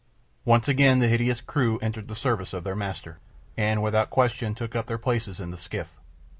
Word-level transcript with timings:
Once 0.45 0.67
again 0.67 0.97
the 0.97 1.07
hideous 1.07 1.41
crew 1.41 1.77
entered 1.77 2.07
the 2.07 2.15
service 2.15 2.53
of 2.53 2.63
their 2.63 2.75
master, 2.75 3.19
and 3.55 3.83
without 3.83 4.09
question 4.09 4.55
took 4.55 4.75
up 4.75 4.87
their 4.87 4.97
places 4.97 5.39
in 5.39 5.51
the 5.51 5.57
skiff. 5.57 5.95